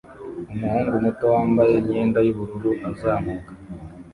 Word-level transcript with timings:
Umuhungu 0.53 0.93
muto 1.03 1.25
wambaye 1.33 1.73
imyenda 1.81 2.19
yubururu 2.25 2.71
azamuka 2.89 3.51